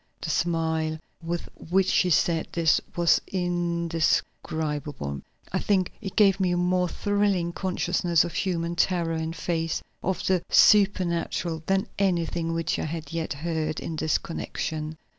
[0.21, 5.21] The smile with which she said this was indescribable.
[5.51, 10.25] I think it gave me a more thrilling consciousness of human terror in face of
[10.25, 14.97] the supernatural than anything which I had yet heard in this connection.